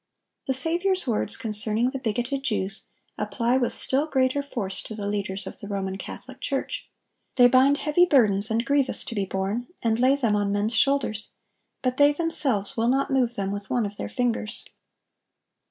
[0.47, 2.87] The Saviour's words concerning the bigoted Jews,
[3.19, 6.89] apply with still greater force to the leaders of the Roman Catholic Church:
[7.35, 11.29] "They bind heavy burdens and grievous to be borne, and lay them on men's shoulders;
[11.83, 14.65] but they themselves will not move them with one of their fingers."